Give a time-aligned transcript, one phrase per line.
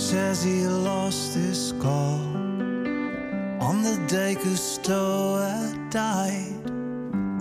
[0.00, 2.18] says he lost his call
[3.60, 6.64] on the day Cousteau had died.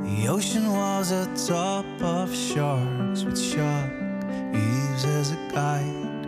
[0.03, 3.91] The ocean was a top of sharks with shark
[4.53, 6.27] eaves as a guide.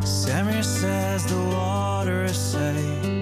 [0.00, 3.15] Samir says the water is safe.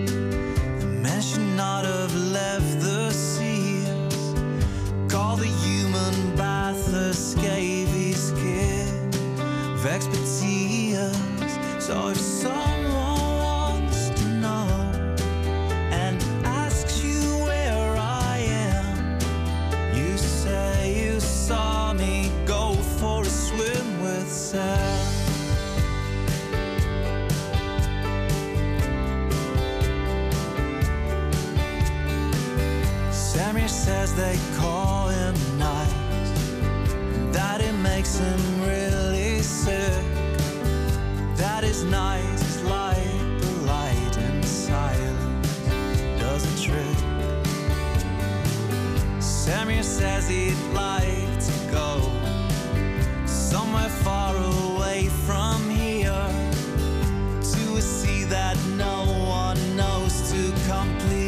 [60.84, 61.23] complete.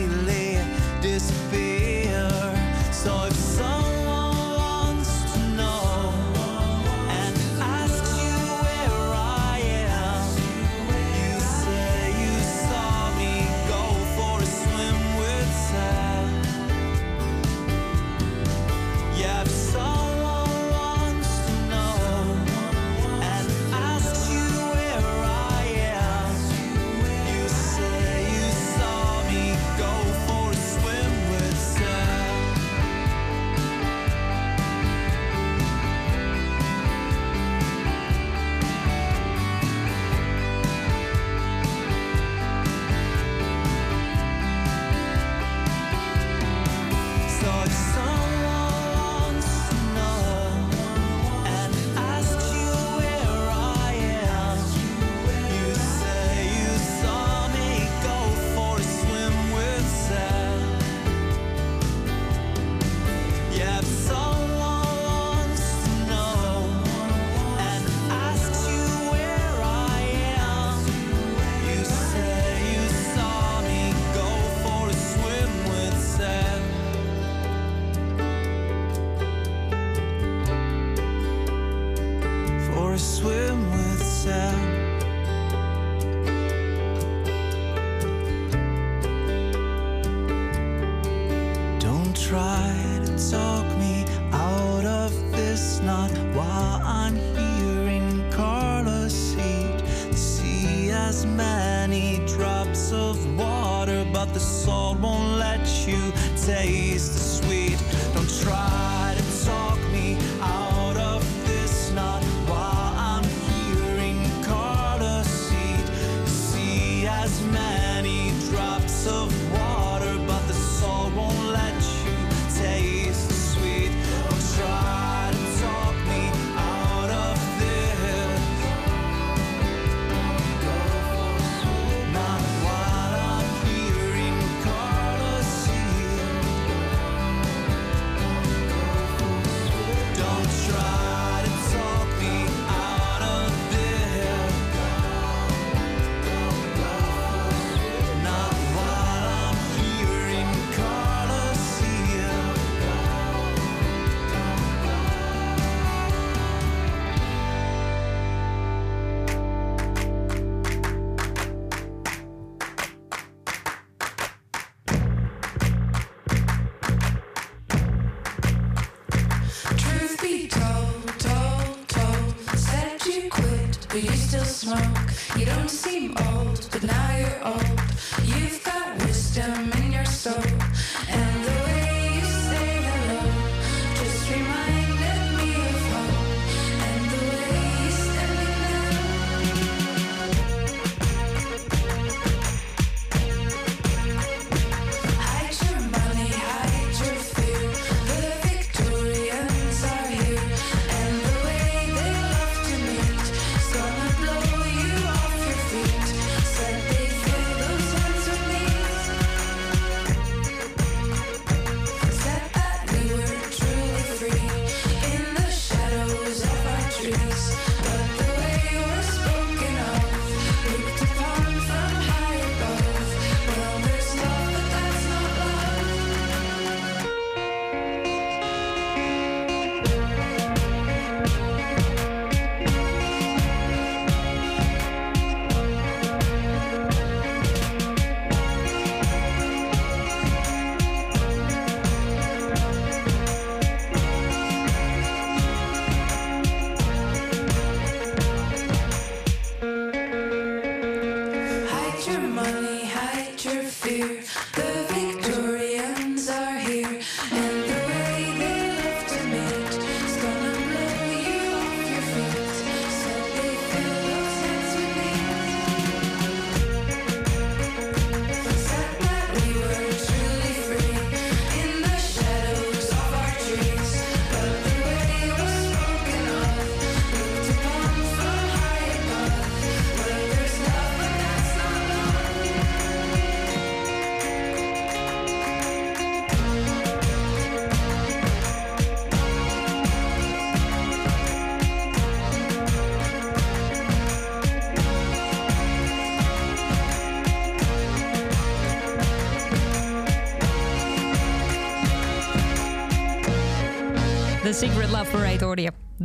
[217.12, 217.54] place,
[217.84, 218.25] but.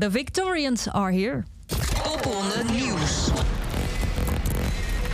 [0.01, 1.43] The Victorians are here.
[2.03, 3.29] Popronde Nieuws.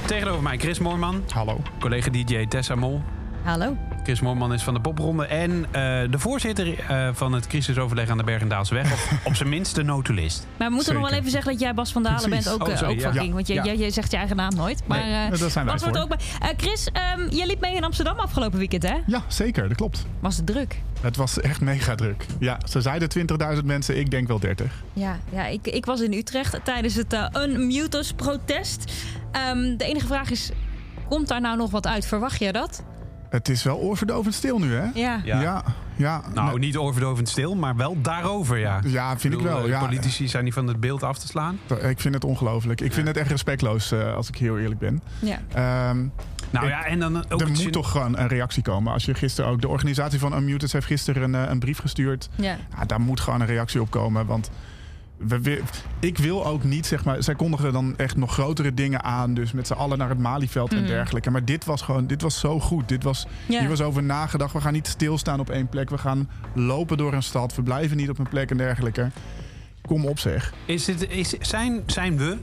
[0.06, 1.62] Tegenover mij Chris Moorman, Hallo.
[1.80, 3.02] collega DJ Tessa Mol.
[3.44, 3.78] Hallo.
[4.08, 5.72] Chris Moorman is van de popronde en eh,
[6.12, 8.94] de voorzitter eh, van het crisisoverleg aan de Bergendaalseweg.
[8.94, 10.48] Of op zijn minst de notulist.
[10.58, 12.44] Maar we moeten nog wel even zeggen dat jij Bas van Dalen Precies.
[12.44, 13.10] bent ook, Oh, eh, sorry, ook ja.
[13.12, 13.34] van King.
[13.34, 13.64] Want je, Ja.
[13.64, 14.84] je, je zegt je eigen naam nooit.
[14.86, 16.18] Maar Nee, eh, daar zijn wij Bas wordt ook bij.
[16.40, 18.96] Eh, Chris, ehm, je liep mee in Amsterdam afgelopen weekend, hè?
[19.06, 20.06] Ja, zeker, dat klopt.
[20.20, 20.82] Was het druk?
[21.02, 22.26] Het was echt mega druk.
[22.40, 24.84] Ja, ze zeiden 20.000 mensen, ik denk wel 30.
[24.94, 28.94] Ja, ja ik, ik was in Utrecht tijdens het uh, Unmutus-protest.
[29.32, 30.52] Ehm, de enige vraag is,
[31.10, 32.06] komt daar nou nog wat uit?
[32.06, 32.84] Verwacht je dat?
[33.30, 34.84] Het is wel oorverdovend stil nu, hè?
[34.94, 35.22] Ja.
[35.24, 35.42] Ja.
[35.42, 35.64] ja.
[35.96, 36.22] ja.
[36.34, 38.80] Nou, Nee, niet oorverdovend stil, maar wel daarover, ja.
[38.86, 39.64] Ja, vind ik bedoel, wel.
[39.64, 39.80] eh, Ja.
[39.86, 41.60] Politici zijn niet van het beeld af te slaan.
[41.82, 42.82] Ik vind het ongelooflijk.
[42.82, 45.02] Ik vind het echt respectloos, eh, als ik heel eerlijk ben.
[45.20, 45.40] ja.
[45.54, 46.06] Ehm,
[46.52, 47.42] Nou Ik- ja, en dan ook...
[47.42, 48.94] er moet zin- toch gewoon een reactie komen.
[48.94, 49.62] Als je gisteren ook...
[49.62, 52.30] De organisatie van Unmuted heeft gisteren een, eh, een brief gestuurd.
[52.36, 52.56] ja.
[52.78, 54.26] Ja, daar moet gewoon een reactie op komen.
[54.26, 54.50] Want
[55.18, 55.62] we,
[56.00, 57.24] ik wil ook niet, zeg maar...
[57.24, 59.34] Zij kondigen dan echt nog grotere dingen aan.
[59.34, 60.88] Dus met z'n allen naar het Malieveld en Mhm.
[60.88, 61.32] dergelijke.
[61.32, 62.08] Maar dit was gewoon...
[62.08, 62.88] Dit was zo goed.
[62.88, 63.28] Dit was.
[63.48, 64.54] Hier was over nagedacht.
[64.54, 65.90] We gaan niet stilstaan op één plek.
[65.90, 67.56] We gaan lopen door een stad.
[67.56, 69.10] We blijven niet op een plek en dergelijke.
[69.82, 70.54] Kom op zeg.
[70.66, 72.38] Is dit, is, zijn, zijn we,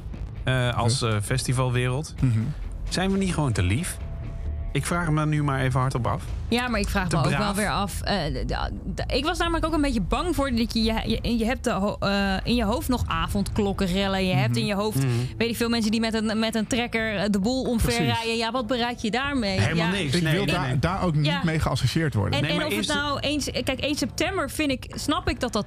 [0.45, 2.39] eh, als eh, festivalwereld, Mhm.
[2.89, 3.97] zijn we niet gewoon te lief?
[4.75, 6.23] Ik vraag me dan nu maar even hardop af.
[6.49, 7.45] Ja, maar ik vraag Te me ook braaf.
[7.45, 8.01] wel weer af.
[8.03, 8.25] eh,
[9.17, 12.37] ik was namelijk ook een beetje bang voor dat je, je, je, je hebt eh,
[12.45, 14.27] in je hoofd nog avondklokken rellen.
[14.27, 14.99] Je hebt in je hoofd,
[15.39, 18.15] weet ik veel, mensen die met een, met een trekker eh, de boel omver Precies.
[18.15, 18.37] rijden.
[18.37, 19.61] Ja, wat bereik je daarmee?
[19.61, 19.93] Helemaal ja.
[19.93, 20.15] niks.
[20.15, 20.79] Ik Nee, wil nee, daar, nee.
[20.79, 21.41] daar ook niet Ja.
[21.45, 22.35] mee geassocieerd worden.
[22.35, 23.51] En, Nee, en maar of het- nou eens...
[23.65, 25.67] Kijk, 1 september vind ik, snap ik dat dat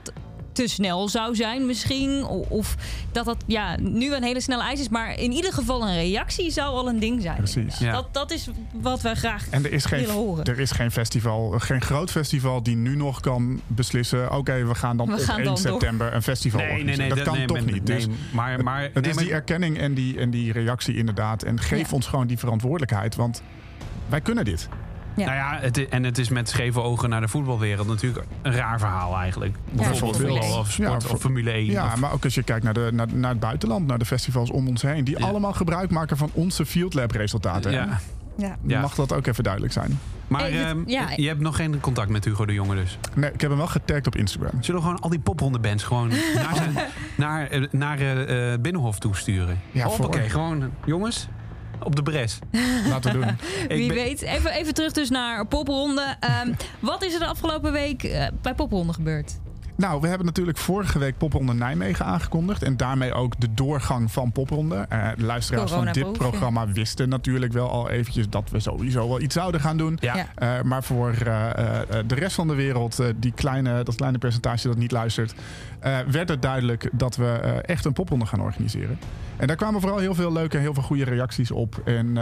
[0.58, 2.26] te snel zou zijn misschien.
[2.50, 2.76] Of
[3.12, 4.90] dat dat ja, nu een hele snelle eis is.
[4.90, 7.36] Maar in ieder geval een reactie zou al een ding zijn.
[7.38, 7.78] Precies.
[7.78, 7.92] Ja.
[7.92, 10.44] Dat, dat is wat we graag En er is, willen geen, horen.
[10.46, 14.32] er is geen festival, geen groot festival die nu nog kan beslissen...
[14.38, 15.64] oké, we gaan dan We op gaan 1 dan door.
[15.72, 17.08] september een festival Nee, nee, organiseren.
[17.16, 17.18] nee.
[17.24, 17.84] dat kan nee, toch niet.
[17.88, 20.96] nee, Dus maar, maar, het nee, is maar- die erkenning en die, en die reactie
[20.98, 21.44] inderdaad.
[21.44, 21.96] En geef Ja.
[21.96, 23.16] ons gewoon die verantwoordelijkheid.
[23.16, 23.42] Want
[24.10, 24.70] wij kunnen dit.
[25.18, 25.26] Ja.
[25.26, 28.80] Nou ja, het, en het is met scheve ogen naar de voetbalwereld natuurlijk een raar
[28.80, 29.56] verhaal eigenlijk.
[29.72, 31.66] Bijvoorbeeld voetbal of sport Ja, of Formule 1.
[31.66, 34.06] Ja, of- maar ook als je kijkt naar, de, naar, naar het buitenland, naar de
[34.06, 35.04] festivals om ons heen...
[35.04, 35.26] die Ja.
[35.28, 37.72] allemaal gebruik maken van onze Field Lab resultaten.
[37.72, 38.00] ja.
[38.38, 38.58] Ja.
[38.66, 38.82] Ja.
[38.82, 40.00] Mag dat ook even duidelijk zijn?
[40.28, 41.08] Maar ehm, ja.
[41.16, 42.98] je hebt nog geen contact met Hugo de Jonge dus.
[43.16, 44.64] Nee, ik heb hem wel getagd op Instagram.
[44.64, 46.08] Zullen we gewoon al die poprondebands gewoon
[46.44, 46.74] naar, zijn,
[47.16, 49.60] naar, eh, naar eh, eh, Binnenhof toesturen?
[49.72, 50.30] Ja, Hoppakee, voor.
[50.30, 51.28] gewoon jongens,
[51.84, 52.40] op de bres.
[52.90, 53.38] Laten we doen.
[53.78, 54.22] Wie ben- weet.
[54.22, 56.16] Even, even terug dus naar Popronde.
[56.20, 59.40] Ehm, wat is er de afgelopen week eh, bij Popronde gebeurd?
[59.78, 62.64] Nou, we hebben natuurlijk vorige week Popronde Nijmegen aangekondigd.
[62.64, 64.86] En daarmee ook de doorgang van Popronde.
[64.90, 68.30] Eh, de luisteraars van dit programma wisten natuurlijk wel al eventjes...
[68.30, 69.98] dat we sowieso wel iets zouden gaan doen.
[70.02, 70.16] Ja.
[70.36, 74.18] Eh, maar voor eh, eh, de rest van de wereld, eh, die kleine, dat kleine
[74.18, 75.36] percentage dat niet luistert...
[75.80, 79.00] eh, werd het duidelijk dat we eh, echt een popronde gaan organiseren.
[79.38, 81.82] En daar kwamen vooral heel veel leuke, heel veel goede reacties op.
[81.86, 82.18] En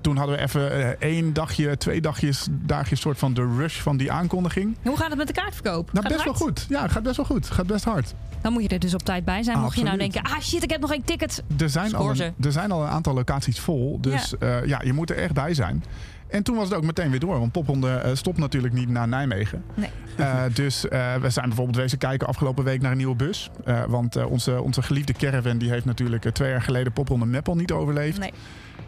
[0.00, 3.96] toen hadden we even eh, één dagje, twee dagjes, dagjes soort van de rush van
[3.96, 4.76] die aankondiging.
[4.82, 5.92] Hoe gaat het met de kaartverkoop?
[5.92, 6.66] Nou, Gaat best wel goed.
[6.68, 7.50] Ja, gaat best wel goed.
[7.50, 8.14] Gaat best hard.
[8.40, 9.58] Dan moet je er dus op tijd bij zijn.
[9.58, 11.42] Mocht je nou denken, ah shit, ik heb nog geen ticket.
[11.58, 13.98] Er zijn, al een, er zijn al een aantal locaties vol.
[14.00, 14.62] Dus ja.
[14.64, 15.84] ja, je moet er echt bij zijn.
[16.30, 17.38] En toen was het ook meteen weer door.
[17.38, 19.64] Want Popronde eh, stopt natuurlijk niet naar Nijmegen.
[19.74, 19.90] Nee.
[20.16, 23.50] Eh, dus eh, we zijn bijvoorbeeld wezen kijken afgelopen week naar een nieuwe bus.
[23.64, 27.26] Eh, want eh, onze, onze geliefde caravan die heeft natuurlijk eh, twee jaar geleden Popronde
[27.26, 28.18] Meppel niet overleefd.
[28.18, 28.32] Nee.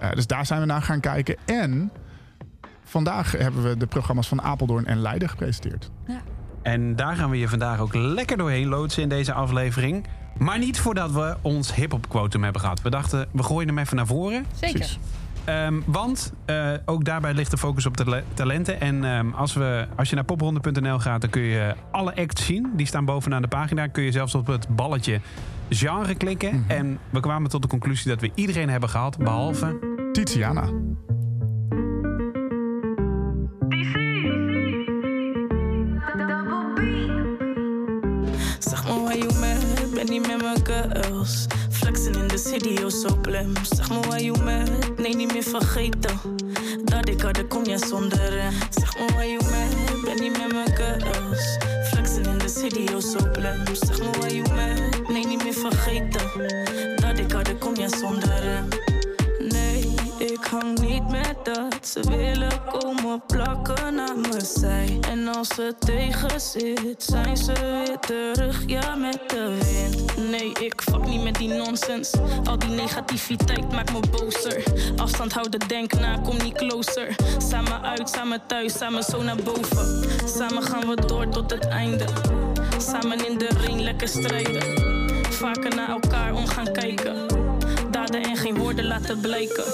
[0.02, 1.36] Eh, dus daar zijn we naar gaan kijken.
[1.44, 1.92] En
[2.84, 5.90] vandaag hebben we de programma's van Apeldoorn en Leiden gepresenteerd.
[6.62, 10.06] En daar gaan we je vandaag ook lekker doorheen loodsen in deze aflevering.
[10.38, 12.82] Maar niet voordat we ons hip-hop quotum hebben gehad.
[12.82, 14.46] We dachten, we gooien hem even naar voren.
[14.60, 14.98] Zeker.
[15.44, 18.80] Ehm, want eh, ook daarbij ligt de focus op tale- talenten.
[18.80, 22.70] En ehm, als, we, als je naar popronde.nl gaat, dan kun je alle acts zien.
[22.76, 23.86] Die staan bovenaan de pagina.
[23.86, 25.20] Kun je zelfs op het balletje
[25.68, 26.64] genre klikken.
[26.68, 30.68] En we kwamen tot de conclusie dat we iedereen hebben gehad, behalve Tiziana.
[38.58, 41.46] Zeg me waar je met, ben niet met mijn girls.
[41.70, 43.52] Flexen in de city, oh zo blem.
[43.74, 46.20] Zeg me waar je met, nee niet meer vergeten.
[46.84, 48.52] Dat ik had, kom jij zonder.
[48.70, 51.58] Zeg me waar je met, ben niet met mijn girls.
[51.84, 53.60] Flexen in de city, oh zo blem.
[53.72, 56.26] Zeg me waar je met, nee niet meer vergeten.
[56.96, 58.64] Dat ik had, kom jij zonder.
[60.52, 61.88] Hang niet met dat.
[61.88, 64.98] Ze willen komen plakken aan mijn zij.
[65.08, 70.30] En als het tegen zit, zijn ze weer terug, ja, met de wind.
[70.30, 72.12] Nee, ik fuck niet met die nonsens.
[72.44, 74.62] Al die negativiteit maakt me bozer.
[74.96, 77.16] Afstand houden, denk na, kom niet closer.
[77.38, 80.04] Samen uit, samen thuis, samen zo naar boven.
[80.28, 82.04] Samen gaan we door tot het einde.
[82.78, 84.62] Samen in de ring, lekker strijden.
[85.30, 87.31] Vaker naar elkaar om gaan kijken
[88.06, 89.64] daden en geen woorden laten blijken.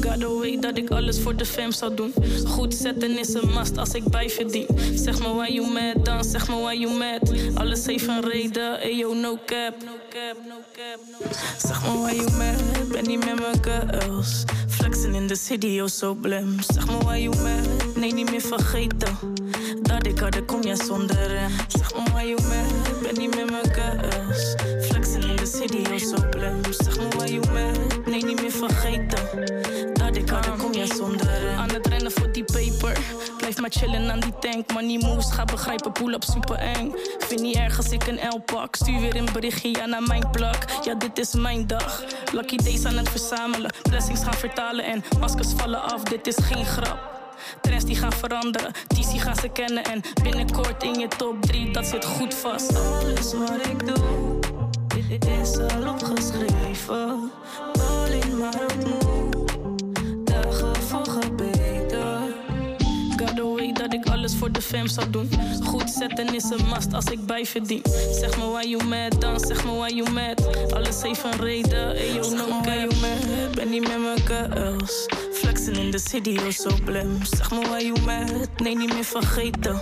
[0.00, 2.14] God away dat ik alles voor de fam zou doen.
[2.46, 4.66] Goed zetten is een must als ik bijverdien.
[4.94, 7.32] Zeg me why you mad, dan zeg me why you mad.
[7.54, 9.74] Alles heeft een reden, ayo no cap.
[11.58, 14.44] Zeg me why you mad, ben niet met mijn girls.
[14.68, 16.56] Flexen in de city, oh zo blem.
[16.72, 19.18] Zeg me why you mad, nee niet meer vergeten.
[19.82, 21.50] Dat ik had, kom jij zonder rem.
[21.68, 24.54] Zeg me why you mad, ben niet met mijn girls.
[25.64, 26.60] Oh zo blem.
[26.70, 29.18] Zeg me why you mad, nee niet meer vergeten.
[29.92, 31.58] Dat ik had, kom jij zonder rem.
[31.58, 32.98] Aan het rennen voor die paper.
[33.36, 34.72] Blijf maar chillen aan die tank.
[34.72, 36.94] Money moves, ga begrijpen, pull up super eng.
[37.18, 38.76] Vind niet erg als ik een L pak.
[38.76, 40.64] Stuur weer een berichtje, ja, naar mijn plak.
[40.82, 42.04] Ja, dit is mijn dag.
[42.32, 43.72] Lucky days aan het verzamelen.
[43.82, 46.02] Blessings gaan vertalen en maskers vallen af.
[46.02, 47.14] Dit is geen grap.
[47.60, 51.86] Trends die gaan veranderen, TC gaan ze kennen en binnenkort in je top 3, dat
[51.86, 52.76] zit goed vast.
[52.76, 54.33] Alles wat ik doe,
[55.18, 57.30] dit is al opgeschreven.
[57.72, 62.18] Alleen maar het moet, dagen voor beter.
[63.16, 65.30] God away dat ik alles voor de fam zou doen.
[65.64, 67.82] Goed zetten is een must als ik bijverdien.
[68.20, 70.72] Zeg me why you mad, dan zeg me why you mad.
[70.72, 72.66] Alles heeft een reden, ayo no cap.
[72.66, 75.06] you mad, ben niet met mijn girls.
[75.32, 77.24] Flexen in de city, oh zo blem.
[77.24, 79.80] Zeg me why you mad, nee niet meer vergeten.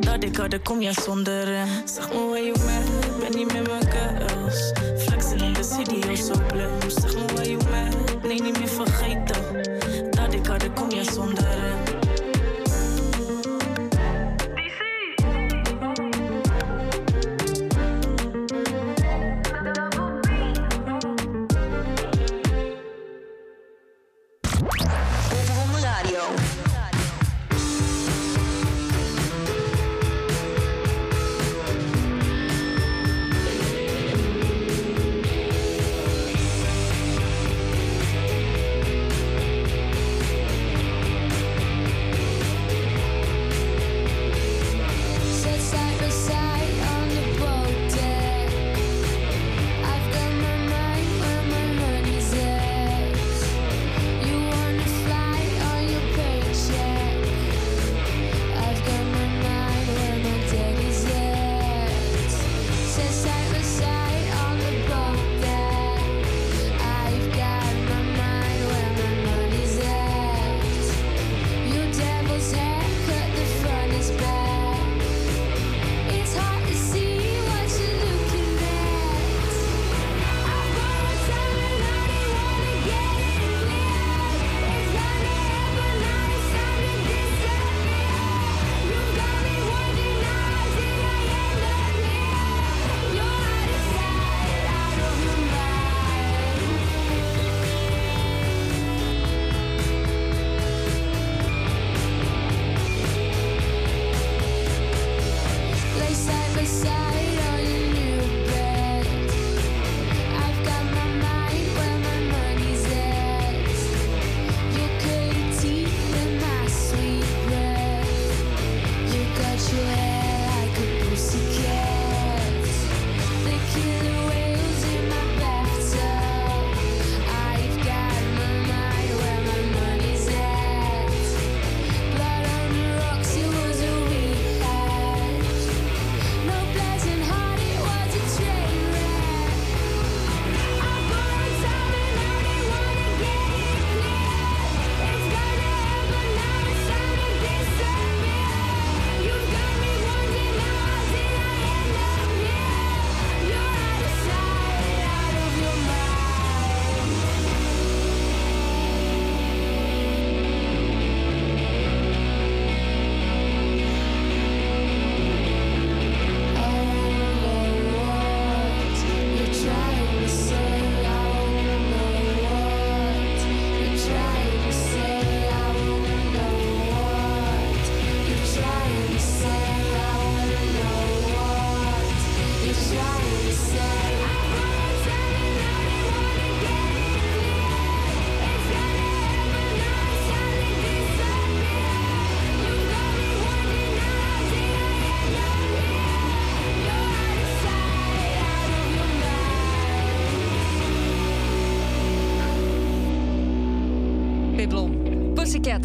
[0.00, 1.68] Dat ik had, kom jij zonder rem.
[1.84, 4.72] Zeg me you mad, ben niet met mijn girls.
[4.98, 6.90] Flexen in de oh zo blem.
[6.90, 9.42] Zeg me why you mad, nee niet meer vergeten.
[10.10, 11.77] Dat ik had, kom jij zonder rem.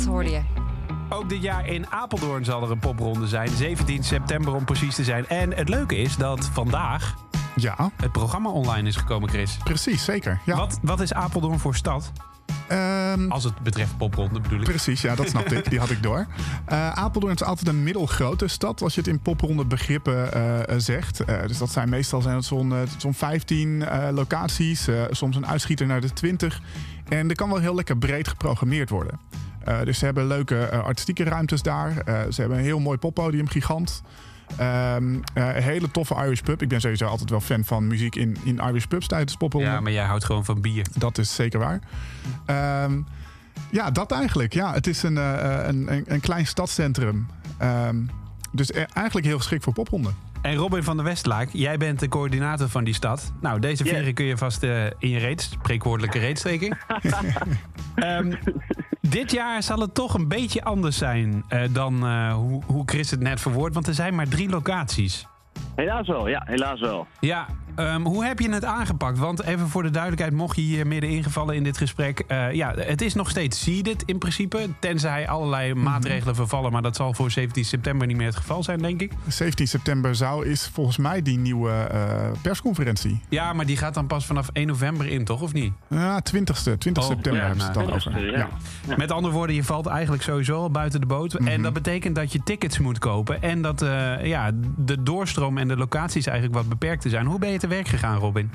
[0.01, 0.41] Hoorde je.
[1.09, 3.49] Ook dit jaar in Apeldoorn zal er een popronde zijn.
[3.49, 5.27] 17 september om precies te zijn.
[5.27, 7.15] En het leuke is dat vandaag
[7.55, 9.57] Ja, het programma online is gekomen, Chris.
[9.63, 10.39] precies, zeker.
[10.45, 10.55] Ja.
[10.55, 12.11] Wat, wat is Apeldoorn voor stad?
[12.67, 14.63] Ehm, Als het betreft popronde bedoel ik.
[14.65, 15.69] Precies, ja, dat snapte ik.
[15.69, 16.27] Die had ik door.
[16.65, 21.19] Eh, Apeldoorn is altijd een middelgrote stad, als je het in popronde begrippen eh, zegt.
[21.19, 25.47] Eh, dus dat zijn meestal zijn het zo'n zo'n 15 eh, locaties, eh, soms een
[25.47, 26.61] uitschieter naar de 20.
[27.09, 29.19] En er kan wel heel lekker breed geprogrammeerd worden.
[29.65, 31.97] Eh, dus ze hebben leuke eh, artistieke ruimtes daar.
[31.97, 34.01] Eh, ze hebben een heel mooi poppodium, gigant.
[34.57, 36.61] Ehm, eh, een hele toffe Irish pub.
[36.61, 39.67] Ik ben sowieso altijd wel fan van muziek in, in Irish pubs tijdens popronde.
[39.67, 40.85] Ja, maar jij houdt gewoon van bier.
[40.97, 41.79] Dat is zeker waar.
[42.45, 43.01] Ehm,
[43.71, 44.53] ja, dat eigenlijk.
[44.53, 47.27] Ja, het is een, eh, een, een, een klein stadscentrum.
[47.57, 47.97] Ehm,
[48.51, 50.15] dus e- eigenlijk heel geschikt voor pophonden.
[50.41, 53.31] En Robin van der Westlaak, jij bent de coördinator van die stad.
[53.41, 56.77] Nou, deze veren kun je vast eh, in je reet, spreekwoordelijke reet steken.
[59.09, 63.11] Dit jaar zal het toch een beetje anders zijn eh, dan eh, hoe, hoe Chris
[63.11, 63.73] het net verwoordt.
[63.73, 65.27] Want er zijn maar drie locaties.
[65.75, 67.07] Helaas wel, ja, helaas wel.
[67.19, 69.17] Ja, ehm, hoe heb je het aangepakt?
[69.17, 72.19] Want even voor de duidelijkheid, mocht je hier midden ingevallen in dit gesprek.
[72.27, 74.69] eh, ja, het is nog steeds seeded in principe.
[74.79, 76.71] Tenzij allerlei maatregelen vervallen.
[76.71, 79.11] Maar dat zal voor 17 september niet meer het geval zijn, denk ik.
[79.27, 83.21] 17 september zou is volgens mij die nieuwe eh, persconferentie.
[83.29, 85.41] Ja, maar die gaat dan pas vanaf 1 november in, toch?
[85.41, 85.73] Of niet?
[85.89, 86.77] Ja, 20ste.
[86.77, 88.11] 20 Oh, september ja, hebben ze het dan over.
[88.11, 88.47] 20ste, Ja.
[88.87, 88.95] ja.
[88.97, 91.33] Met andere woorden, je valt eigenlijk sowieso al buiten de boot.
[91.33, 93.41] En dat betekent dat je tickets moet kopen.
[93.41, 97.25] En dat eh, ja, de doorstroom en de locaties eigenlijk wat beperkt zijn.
[97.25, 98.51] Hoe ben je te werk gegaan, Robin?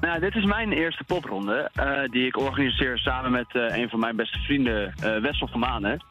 [0.00, 4.00] Nou, dit is mijn eerste popronde, eh, die ik organiseer samen met eh, een van
[4.00, 6.04] mijn beste vrienden, eh Wessel van Manen.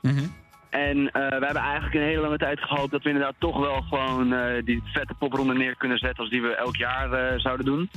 [0.70, 3.82] En eh, we hebben eigenlijk een hele lange tijd gehoopt dat we inderdaad toch wel
[3.82, 7.90] gewoon die vette popronde neer kunnen zetten als die we elk jaar zouden doen.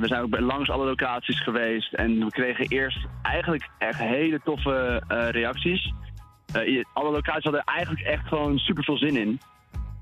[0.00, 5.02] We zijn ook langs alle locaties geweest en we kregen eerst eigenlijk echt hele toffe
[5.30, 5.92] reacties.
[6.92, 9.40] Alle locaties hadden eigenlijk echt gewoon super veel zin in.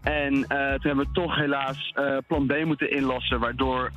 [0.06, 3.90] En eh, toen hebben we toch helaas eh, plan B moeten inlossen, waardoor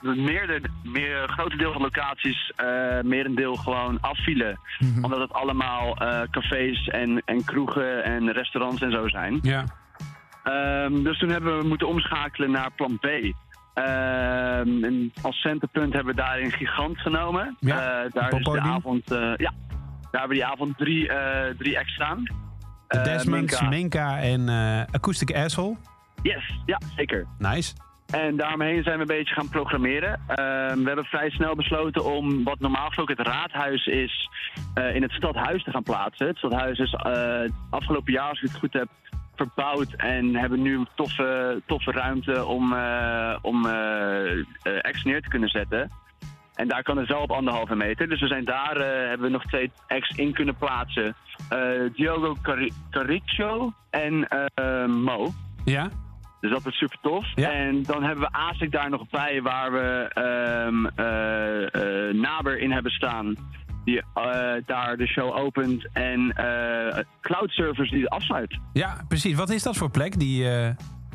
[0.00, 4.58] de meerde, meer, een grote deel van de locaties eh meer een deel gewoon afvielen.
[5.02, 9.38] Omdat het allemaal eh, cafés en, en kroegen en restaurants en zo zijn.
[9.42, 9.64] Ja.
[10.42, 13.06] Ehm, dus toen hebben we moeten omschakelen naar plan B.
[13.74, 17.56] Ehm, en als centerpunt hebben we daarin Gigant genomen.
[17.60, 19.52] Ja, Eh, een daar is de avond, eh, ja,
[20.10, 22.45] daar hebben we die avond drie, eh drie acts staan.
[22.88, 23.68] De Eh, Desmonds, Minka.
[23.68, 25.76] Minka en eh, Acoustic Asshole.
[26.22, 27.26] Yes, ja, zeker.
[27.38, 27.72] Nice.
[28.06, 30.20] En daaromheen zijn we een beetje gaan programmeren.
[30.26, 34.30] Ehm, we hebben vrij snel besloten om wat normaal gesproken het raadhuis is,
[34.74, 36.26] eh, in het stadhuis te gaan plaatsen.
[36.26, 38.88] Het stadhuis is eh, afgelopen jaar, als ik het goed heb,
[39.36, 45.28] verbouwd en hebben nu een toffe, toffe ruimte om, eh om eh, eh, neer te
[45.28, 45.90] kunnen zetten.
[46.56, 48.08] En daar kan het wel op anderhalve meter.
[48.08, 51.14] Dus we zijn daar, eh, hebben we nog twee acts in kunnen plaatsen.
[51.48, 51.58] Eh,
[51.94, 52.36] Diogo
[52.90, 55.32] Cariccio en eh, Mo.
[55.64, 55.88] Ja?
[56.40, 57.26] Dus dat is super tof.
[57.34, 57.50] Ja.
[57.52, 62.72] En dan hebben we ASIC daar nog bij, waar we ehm eh, eh, Naber in
[62.72, 63.34] hebben staan.
[63.84, 64.02] Die
[64.66, 65.88] daar de show opent.
[65.92, 66.34] En
[67.20, 68.58] cloud servers die afsluit.
[68.72, 69.34] Ja, precies.
[69.34, 70.18] Wat is dat voor plek?
[70.18, 70.44] Die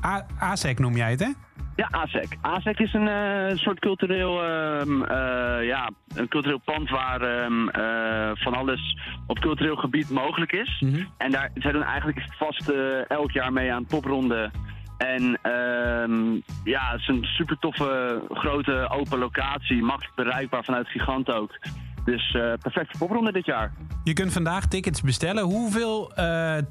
[0.05, 1.29] A- ASEC noem jij het, hè?
[1.75, 2.37] Ja, ASEC.
[2.41, 8.31] ASEC is een eh, soort cultureel, ehm, eh, ja, een cultureel pand waar ehm, eh,
[8.33, 10.83] van alles op cultureel gebied mogelijk is.
[11.17, 12.69] En daar, zij doen eigenlijk vast
[13.07, 14.51] elk jaar mee aan popronde.
[14.97, 16.33] En ehm,
[16.63, 19.83] ja, het is een super toffe, grote, open locatie.
[19.83, 21.59] Makkelijk bereikbaar vanuit Gigant ook.
[22.05, 23.73] Dus eh perfecte popronde dit jaar.
[24.03, 25.43] Je kunt vandaag tickets bestellen.
[25.43, 26.11] Hoeveel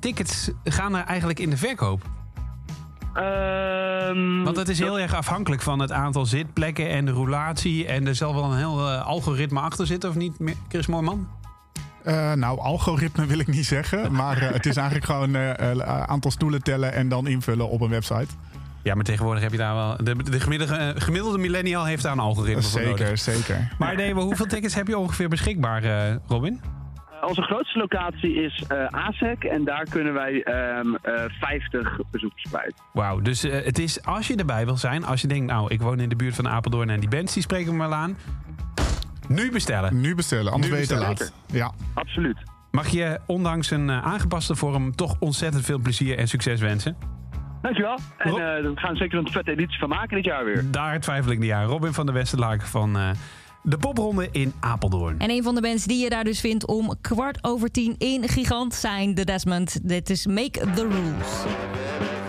[0.00, 2.02] tickets gaan er eigenlijk in de verkoop?
[3.14, 7.86] Ehm, Want het is heel erg afhankelijk van het aantal zitplekken en de roulatie.
[7.86, 10.36] En er zal wel een heel eh, algoritme achter zitten, of niet,
[10.68, 11.28] Chris Moorman?
[12.04, 14.12] Eh, nou, algoritme wil ik niet zeggen.
[14.12, 17.80] Maar eh, het is eigenlijk gewoon eh, eh, aantal stoelen tellen en dan invullen op
[17.80, 18.26] een website.
[18.82, 19.96] Ja, maar tegenwoordig heb je daar wel...
[19.96, 23.18] De, de gemiddelde, gemiddelde millennial heeft daar een algoritme voor Zeker, nodig.
[23.18, 23.68] zeker.
[23.78, 26.60] Maar nee, maar hoeveel tickets heb je ongeveer beschikbaar, eh, Robin?
[27.20, 32.42] Eh, Onze grootste locatie is eh ASEC en daar kunnen wij ehm, eh 50 bezoekers
[32.50, 32.74] kwijt.
[32.92, 35.80] Wauw, dus eh, het is als je erbij wil zijn, als je denkt, nou, ik
[35.82, 38.16] woon in de buurt van Apeldoorn en die bands, die spreken me wel aan.
[39.28, 40.00] Nu bestellen.
[40.00, 41.32] Nu bestellen, anders ben je te laat.
[41.46, 41.72] Ja.
[41.94, 42.36] Absoluut.
[42.70, 46.96] Mag je ondanks een eh, aangepaste vorm toch ontzettend veel plezier en succes wensen?
[47.62, 47.98] Dankjewel.
[48.18, 50.70] En eh, we gaan zeker een vette editie van maken dit jaar weer.
[50.70, 51.64] Daar twijfel ik niet aan.
[51.64, 53.10] Robin van der Westerlaak van eh,
[53.62, 55.18] de popronde in Apeldoorn.
[55.18, 58.28] En een van de bands die je daar dus vindt om kwart over tien in
[58.28, 59.88] Gigant zijn de Desmond.
[59.88, 62.19] Dit is Make the Rules.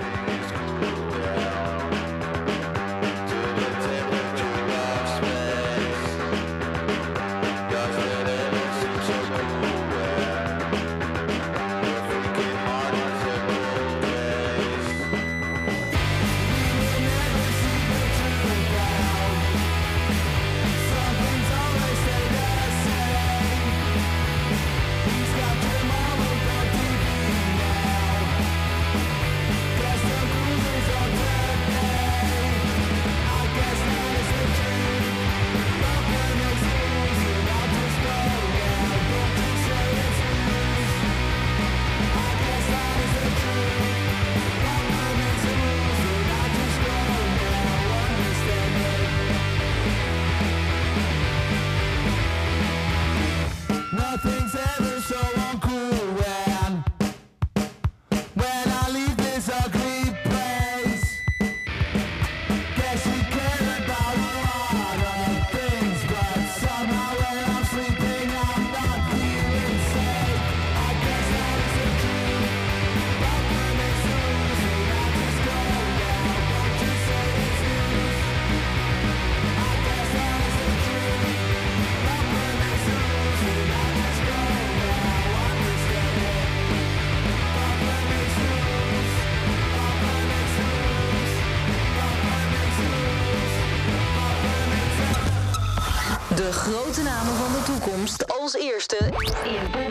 [96.52, 98.40] Grote namen van de toekomst.
[98.40, 98.98] Als eerste.
[99.44, 99.90] In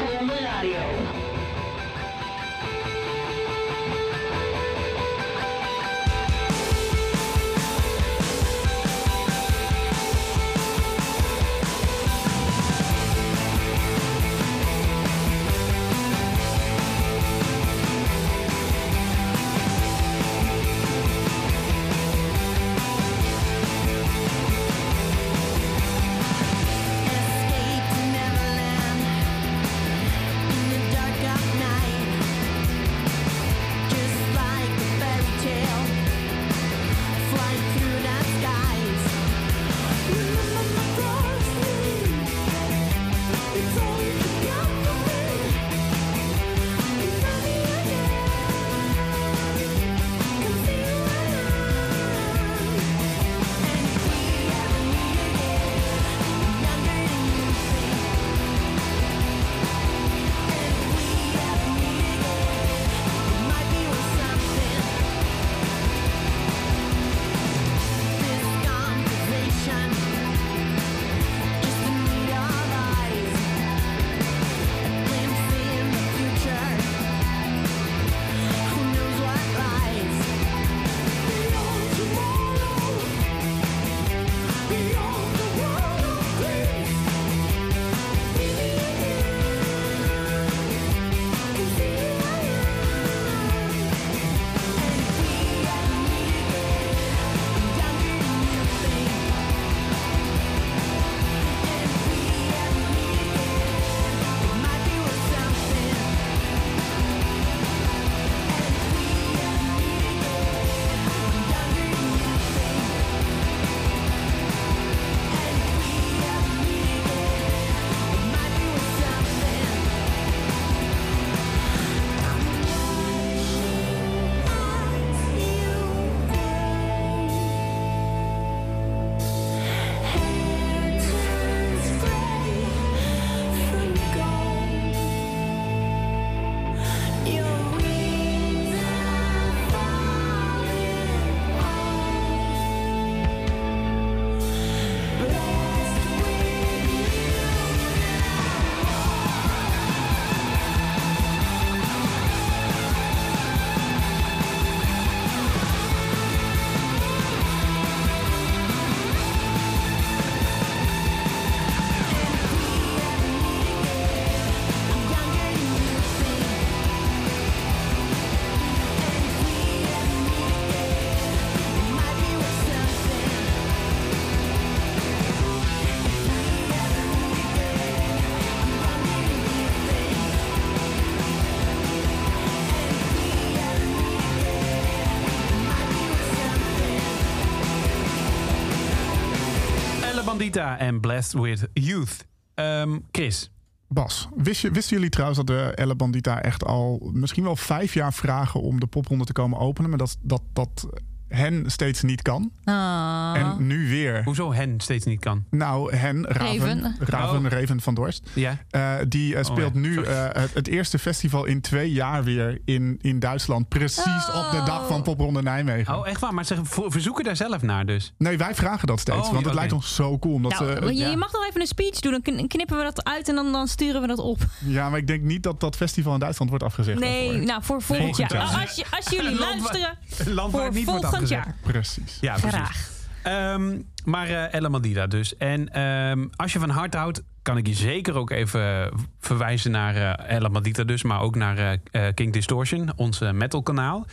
[190.41, 192.27] Bandita en Blessed with Youth.
[192.55, 193.51] Ehm, Chris.
[193.89, 197.95] Bas, wist je, wisten jullie trouwens dat de Elle Bandita echt al misschien wel vijf
[197.95, 200.89] jaar vragen om de popronde te komen openen, maar dat, dat, dat
[201.31, 202.51] hen steeds niet kan?
[202.65, 203.33] Ah.
[203.37, 204.23] En nu weer.
[204.25, 205.45] Hoezo hen steeds niet kan?
[205.51, 206.97] Nou, hen, Raven, Reven.
[206.99, 207.83] Raven, Oh.
[207.83, 208.31] Van Dorst.
[208.35, 208.59] Ja.
[208.71, 212.59] Eh, die eh, speelt ja, nu eh, het, het eerste festival in twee jaar weer
[212.65, 213.69] in, in Duitsland.
[213.69, 215.99] Precies op de dag van Popronde Nijmegen.
[215.99, 216.35] Oh, echt waar?
[216.35, 218.13] Maar ze verzoeken daar zelf naar dus.
[218.19, 219.27] Nee, wij vragen dat steeds.
[219.27, 220.35] Oh, want het lijkt ons zo cool.
[220.35, 221.17] Omdat, Nou, ze- je, ja.
[221.17, 223.69] mag nog even een speech doen, dan kn- knippen we dat uit en dan, dan
[223.69, 224.39] sturen we dat op.
[224.59, 226.99] ja, maar ik denk niet dat dat festival in Duitsland wordt afgezegd.
[226.99, 227.47] Nee, daarvoor.
[227.47, 228.41] nou voor volgend jaar.
[228.41, 231.55] Als, als jullie luisteren, land waar voor niet wordt volgend jaar.
[231.73, 232.19] Precies.
[232.21, 232.51] Ja, precies.
[232.51, 232.99] Graag.
[233.23, 235.37] Ehm, maar eh Elle Mandida dus.
[235.37, 239.97] En ehm, als je van hart houdt, kan ik je zeker ook even verwijzen naar
[239.97, 241.03] eh Elle Mandita dus.
[241.03, 241.73] Maar ook naar eh,
[242.09, 244.07] eh, King Distortion, ons eh, metalkanaal.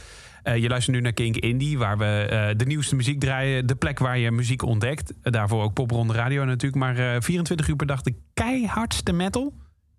[0.43, 3.65] Eh, je luistert nu naar Kink Indie, waar we eh, de nieuwste muziek draaien.
[3.67, 5.13] De plek waar je muziek ontdekt.
[5.21, 6.75] Eh, daarvoor ook Popronde Radio natuurlijk.
[6.75, 9.53] Maar eh, 24 uur per dag de keihardste metal.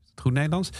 [0.05, 0.71] Is het goed Nederlands?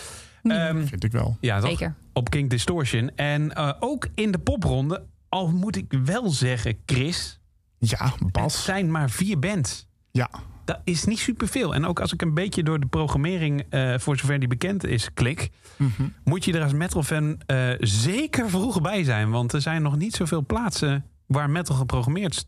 [0.43, 1.37] Ehm, Vind ik wel.
[1.41, 1.69] ja, toch?
[1.71, 1.95] Zeker.
[2.13, 3.11] Op King Distortion.
[3.17, 7.41] En eh, ook in de popronde, al moet ik wel zeggen, Chris...
[7.79, 8.65] Ja, Het Bas.
[8.65, 9.87] zijn maar vier bands.
[10.11, 10.31] Ja.
[10.65, 11.75] Dat is niet superveel.
[11.75, 15.13] En ook als ik een beetje door de programmering, eh, voor zover die bekend is,
[15.15, 15.51] klik...
[15.77, 16.03] Mhm.
[16.25, 19.31] moet je er als metalfan eh zeker vroeg bij zijn.
[19.31, 22.47] Want er zijn nog niet zoveel plaatsen waar metal geprogrammeerd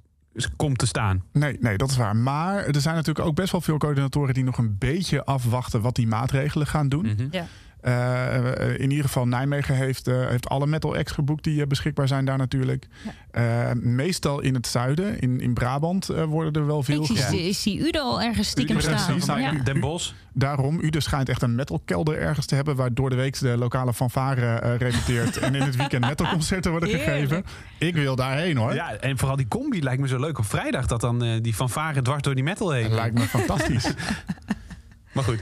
[0.56, 1.24] komt te staan.
[1.32, 2.16] Nee, nee, dat is waar.
[2.16, 5.94] Maar er zijn natuurlijk ook best wel veel coördinatoren die nog een beetje afwachten wat
[5.94, 7.06] die maatregelen gaan doen.
[7.06, 7.26] Mhm.
[7.30, 7.46] Ja.
[7.82, 12.08] Eh, in ieder geval Nijmegen heeft, eh, heeft alle metal acts geboekt die eh, beschikbaar
[12.08, 12.86] zijn daar natuurlijk.
[13.30, 17.16] Eh, meestal in het zuiden, in, in Brabant eh, worden er wel veel Ik zie,
[17.16, 17.42] geboekt.
[17.42, 19.06] ik zie Udo al ergens stiekem Udo, staan.
[19.06, 19.26] precies.
[19.26, 19.52] Ja.
[19.64, 20.12] Den Bosch.
[20.32, 22.76] Daarom, Ude schijnt echt een metalkelder ergens te hebben...
[22.76, 25.36] waar door de week de lokale fanfare eh repeteert...
[25.36, 27.10] en in het weekend metalconcerten worden Heerlijk.
[27.10, 27.44] gegeven.
[27.78, 28.74] Ik wil daarheen hoor.
[28.74, 30.86] Ja, en vooral die combi lijkt me zo leuk op vrijdag.
[30.86, 32.82] Dat dan eh, die fanfare dwars door die metal heen.
[32.82, 33.92] Dat lijkt me fantastisch.
[35.12, 35.40] Maar goed.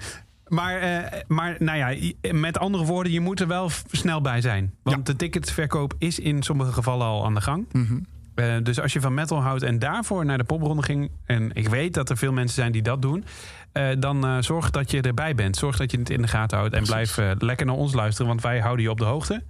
[0.48, 4.74] Maar, eh, maar nou ja, met andere woorden, je moet er wel snel bij zijn.
[4.82, 7.66] Want de ticketverkoop is in sommige gevallen al aan de gang.
[7.72, 7.98] Mhm.
[8.34, 11.10] Eh, dus als je van metal houdt en daarvoor naar de popronde ging...
[11.24, 13.24] en ik weet dat er veel mensen zijn die dat doen...
[13.72, 15.56] eh, dan zorg dat je erbij bent.
[15.56, 16.74] Zorg dat je het in de gaten houdt.
[16.74, 19.42] En blijf lekker naar ons luisteren, want wij houden je op de hoogte.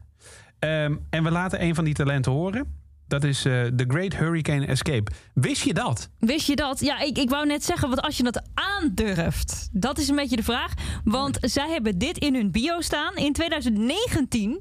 [0.59, 2.67] Ehm, en we laten een van die talenten horen.
[3.09, 5.11] Dat is eh The Great Hurricane Escape.
[5.35, 6.09] Wist je dat?
[6.19, 6.81] Wist je dat?
[6.81, 10.37] Ja, ik, ik wou net zeggen, want als je het aandurft, dat is een beetje
[10.37, 10.73] de vraag.
[11.05, 13.17] Want zij hebben dit in hun bio staan.
[13.17, 14.61] In 2019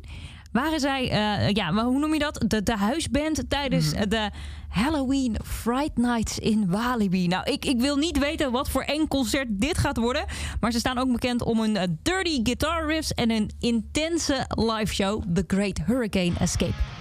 [0.52, 2.44] waren zij, eh, ja, maar hoe noem je dat?
[2.48, 4.30] De, de huisband tijdens eh, de
[4.70, 7.28] Halloween Fright Nights in Walibi.
[7.28, 10.26] Nou, ik, ik wil niet weten wat voor eng concert dit gaat worden.
[10.60, 14.94] Maar ze staan ook bekend om hun eh, dirty guitar riffs en een intense live
[14.94, 16.97] show, The Great Hurricane Escape.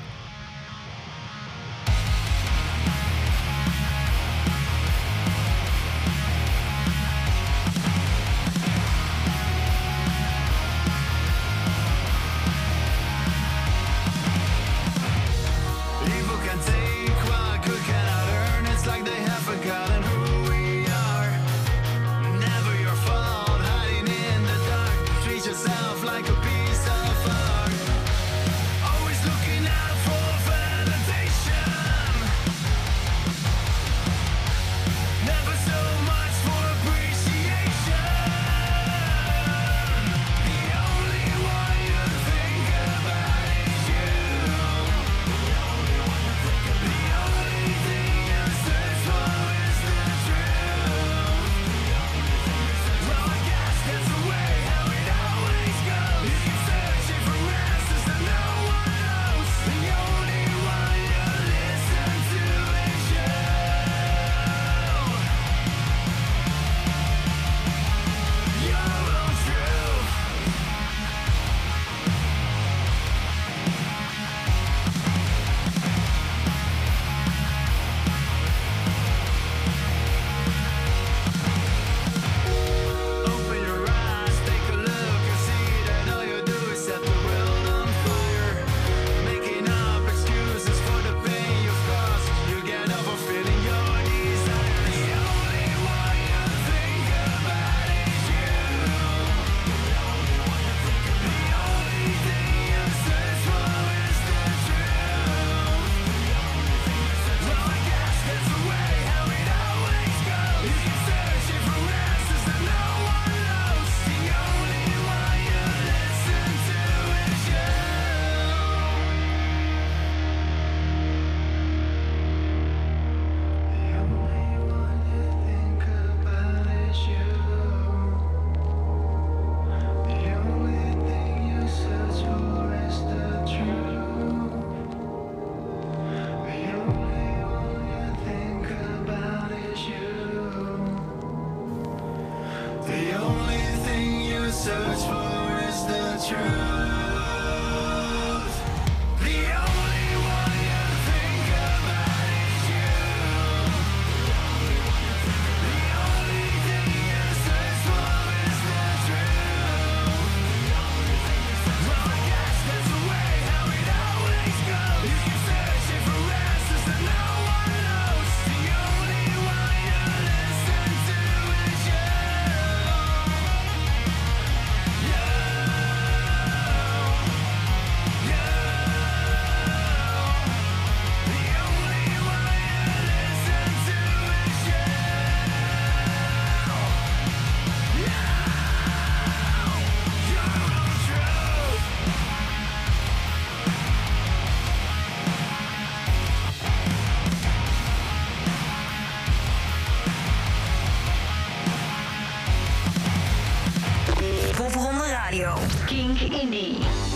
[205.97, 206.15] Radio.
[206.15, 207.16] King Indie.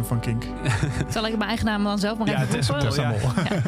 [0.00, 0.44] Van Kink.
[1.08, 2.88] Zal ik mijn eigen naam dan zelf maar ja, even Tessa, roepen?
[2.88, 3.08] Tessa.
[3.10, 3.60] Mol.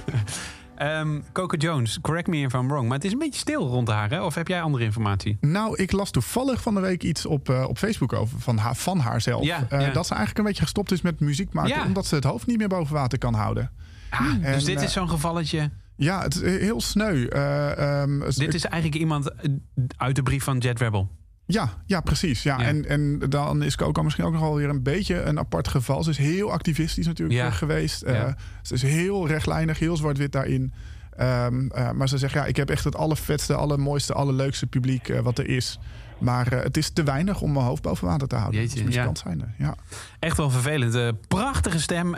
[0.75, 2.87] Ehm, Coco Jones, correct me if I'm wrong.
[2.89, 4.23] Maar het is een beetje stil rond haar, hè?
[4.23, 5.37] Of heb jij andere informatie?
[5.41, 8.77] Nou, ik las toevallig van de week iets op, eh, op Facebook over van haar,
[8.77, 9.45] van haar zelf.
[9.45, 9.91] Ja, Eh, ja.
[9.93, 11.77] Dat ze eigenlijk een beetje gestopt is met muziek maken.
[11.77, 11.85] Ja.
[11.85, 13.71] Omdat ze het hoofd niet meer boven water kan houden.
[14.11, 15.71] Ah, En, dus dit eh, is zo'n gevalletje.
[15.97, 17.27] Ja, het is heel sneu.
[17.27, 19.51] Eh, ehm, Dit is eigenlijk iemand eh,
[19.97, 21.11] uit de brief van Jet Rebel.
[21.47, 22.43] Ja, ja, precies.
[22.43, 22.59] Ja.
[22.61, 22.67] Ja.
[22.67, 26.03] En, en dan is Coco misschien ook nog wel weer een beetje een apart geval.
[26.05, 27.51] Ze is heel activistisch natuurlijk Ja.
[27.51, 28.03] geweest.
[28.03, 28.29] Eh.
[28.63, 30.73] Ze is heel rechtlijnig, heel zwart-wit daarin.
[31.17, 35.21] Ehm, eh, maar ze zegt, ja, ik heb echt het allervetste, allermooiste, allerleukste publiek eh,
[35.21, 35.79] wat er is.
[36.19, 38.61] Maar het is te weinig om mijn hoofd boven water te houden.
[38.61, 39.23] Jeetje, als muzikant
[39.59, 39.75] ja.
[40.19, 41.29] Echt wel vervelend.
[41.29, 42.15] Prachtige stem.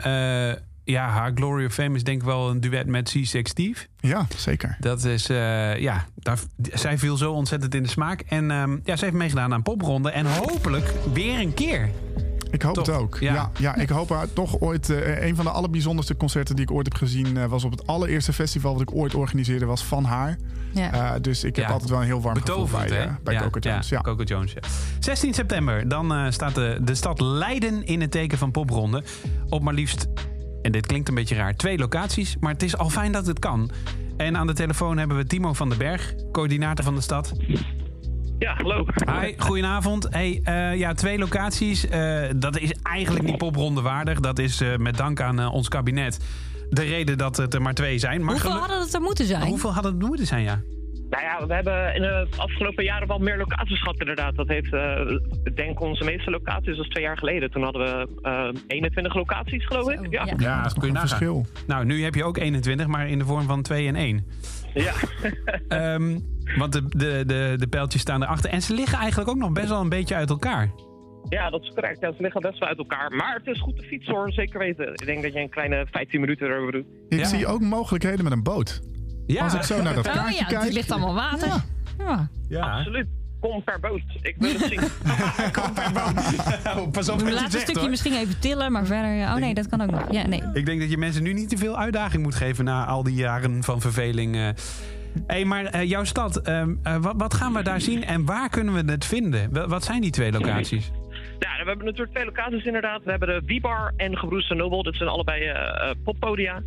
[0.89, 3.85] Ja, haar Glory of Fame is denk ik wel een duet met C6 Steve.
[3.99, 4.77] ja, zeker.
[4.79, 6.39] Dat is, eh, ja, daar,
[6.73, 8.21] zij viel zo ontzettend in de smaak.
[8.27, 10.09] En ehm, ja, ze heeft meegedaan aan popronde.
[10.09, 11.89] En hopelijk weer een keer.
[12.51, 12.85] Ik hoop Toch?
[12.85, 13.17] het ook.
[13.19, 13.33] Ja.
[13.33, 13.51] Ja.
[13.59, 14.89] Ja, ik hoop haar toch ooit.
[14.89, 17.37] eh, een van de allerbijzonderste concerten die ik ooit heb gezien.
[17.37, 19.65] eh, was op het allereerste festival wat ik ooit organiseerde.
[19.65, 20.37] was van haar.
[20.73, 20.91] Ja.
[21.15, 21.71] Eh, dus ik heb Ja.
[21.71, 23.13] altijd wel een heel warm Betoverend, gevoel bij, hè?
[23.23, 23.89] bij ja, Coco Jones.
[23.89, 24.01] Ja.
[24.01, 24.59] Coco Jones, ja.
[24.99, 29.03] 16 september, dan eh, staat de, de stad Leiden in het teken van popronde.
[29.49, 30.07] Op maar liefst,
[30.67, 32.37] en dit klinkt een beetje raar, twee locaties.
[32.39, 33.69] Maar het is al fijn dat het kan.
[34.17, 37.33] En aan de telefoon hebben we Timo van den Berg, coördinator van de stad.
[38.39, 38.85] Ja, hallo.
[39.21, 40.07] Hi, goedenavond.
[40.09, 41.87] Hey, eh, ja, twee locaties.
[41.87, 44.19] Eh, dat is eigenlijk niet popronde waardig.
[44.19, 46.19] Dat is eh, met dank aan ons kabinet
[46.69, 48.23] de reden dat het er maar twee zijn.
[48.23, 49.47] Maar Hoeveel hadden het er moeten zijn?
[49.47, 50.61] Hoeveel hadden het moeten zijn, ja?
[51.09, 54.35] Nou ja, we hebben in de afgelopen jaren wel meer locaties gehad inderdaad.
[54.35, 54.99] Dat heeft, eh,
[55.43, 57.51] ik denk onze meeste locaties was twee jaar geleden.
[57.51, 59.97] Toen hadden we eh 21 locaties, geloof ik.
[59.97, 60.25] Zo, Ja.
[60.25, 60.33] ja.
[60.37, 61.07] Ja, dat kun je Een nagaan.
[61.07, 61.45] verschil.
[61.67, 64.25] Nou, nu heb je ook 21, maar in de vorm van 2 en 1.
[64.73, 64.93] ja.
[65.67, 66.19] Ehm,
[66.57, 68.49] want de, de, de, de pijltjes staan erachter.
[68.49, 70.71] En ze liggen eigenlijk ook nog best wel een beetje uit elkaar.
[71.29, 71.99] ja, dat is correct.
[72.01, 73.11] Ja, ze liggen best wel uit elkaar.
[73.15, 74.87] Maar het is goed te fietsen hoor, zeker weten.
[74.93, 76.85] Ik denk dat je een kleine 15 minuten erover doet.
[77.09, 77.25] Ik Ja.
[77.25, 78.81] zie ook mogelijkheden met een boot.
[79.27, 80.63] Ja, Als ik zo naar dat Oh kaartje ja, kijk.
[80.63, 81.47] het ligt allemaal water.
[81.97, 82.27] Ja.
[82.49, 82.77] ja.
[82.77, 83.07] Absoluut.
[83.39, 84.01] Kom per boot.
[84.21, 84.79] Ik wil het zien.
[86.77, 87.89] Oh, pas op We wat je laten een zegt, stukje hoor.
[87.89, 89.13] misschien even tillen, maar verder...
[89.13, 89.33] ja.
[89.33, 90.11] Oh nee, dat kan ook nog.
[90.11, 90.43] Ja, nee.
[90.53, 92.65] Ik denk dat je mensen nu niet te veel uitdaging moet geven...
[92.65, 94.35] na al die jaren van verveling.
[94.35, 94.47] eh.
[95.27, 98.49] hey, maar eh, jouw stad, ehm, eh, wat, wat gaan we daar zien en waar
[98.49, 99.53] kunnen we het vinden?
[99.53, 100.91] Wa- Wat zijn die twee locaties?
[101.39, 103.03] Ja, we hebben natuurlijk twee locaties inderdaad.
[103.03, 104.83] We hebben de Wiebar en Gebroedste Nobel.
[104.83, 106.61] Dit zijn allebei eh, eh, poppodia.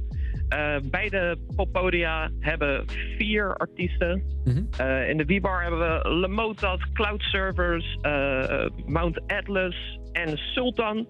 [0.51, 2.84] Eh, beide poppodia hebben
[3.18, 4.22] vier artiesten.
[4.44, 4.62] Mhm.
[4.76, 11.07] Eh, in de Wiebar hebben we Lemotat, Cloud Servers, eh, Mount Atlas en Sultan.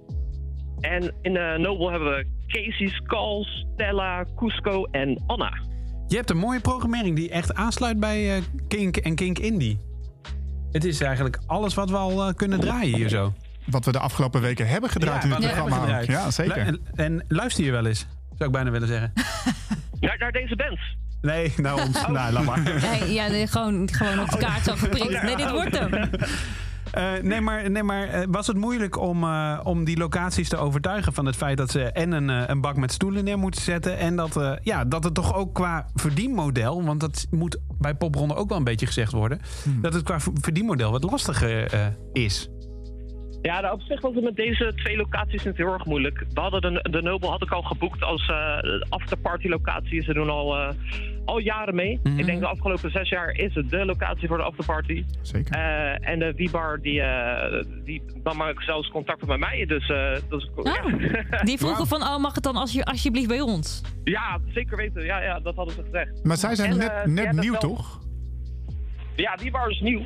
[0.81, 5.53] En in de Nobel hebben we Casey Skull, Stella, Cusco en Anna.
[6.09, 9.79] Je hebt een mooie programmering die echt aansluit bij eh, Kink en Kink Indie.
[10.73, 13.33] Het is eigenlijk alles wat we al eh, kunnen draaien hier zo.
[13.67, 16.01] Wat we de afgelopen weken hebben gedraaid in het programma.
[16.01, 16.57] Ja, zeker.
[16.57, 18.07] Lu- En, en luister je wel eens,
[18.41, 19.13] zou ik bijna willen zeggen.
[20.01, 20.79] Naar, naar deze band.
[21.21, 22.07] Nee, nou ons.
[22.07, 22.63] Nou, laat maar.
[23.01, 25.23] Nee, ja, nee, gewoon, gewoon op de kaart zo geprikt.
[25.23, 25.91] Nee, dit wordt hem.
[26.91, 30.57] Eh, nee, maar, nee, maar eh, was het moeilijk om, eh, om die locaties te
[30.57, 33.63] overtuigen van het feit dat ze en een, eh, een bak met stoelen neer moeten
[33.63, 33.99] zetten.
[33.99, 38.35] En dat, eh, ja, dat het toch ook qua verdienmodel, want dat moet bij popronde
[38.35, 39.41] ook wel een beetje gezegd worden,
[39.81, 42.49] dat het qua verdienmodel wat lastiger eh, is.
[43.43, 46.25] Ja, nou, op zich was het met deze twee locaties niet heel erg moeilijk.
[46.35, 50.03] We hadden de, de Nobel had ik al geboekt als eh afterparty locatie.
[50.03, 50.69] Ze doen al, eh,
[51.25, 52.01] al jaren mee.
[52.03, 52.19] Mhm.
[52.19, 55.05] Ik denk de afgelopen zes jaar is het de locatie voor de afterparty.
[55.23, 55.55] Zeker.
[55.55, 59.65] Eh, en de Wiebar die, eh, die nam ook zelfs contact met mij.
[59.67, 60.65] Dus, eh, dat is, Oh.
[60.65, 61.43] ja.
[61.43, 63.83] Die vroegen van, oh, mag het dan als je, alsjeblieft bij ons?
[64.05, 65.05] ja, zeker weten.
[65.05, 66.25] Ja, ja, dat hadden ze gezegd.
[66.25, 68.01] Maar zij zijn En, net, net nieuw, toch?
[69.17, 70.03] Ja, Wiebar is nieuw.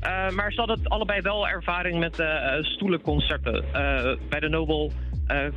[0.00, 3.64] Eh, maar ze hadden allebei wel ervaring met eh, eh, stoelenconcerten.
[4.28, 4.92] Bij de Nobel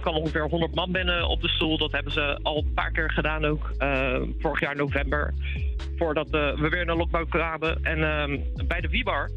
[0.02, 1.78] kwam ongeveer 100 man binnen op de stoel.
[1.78, 3.72] Dat hebben ze al een paar keer gedaan ook.
[4.40, 5.34] vorig jaar november.
[5.98, 7.84] Voordat we weer een lockdown kwamen.
[7.84, 9.30] En ehm, bij de Wiebar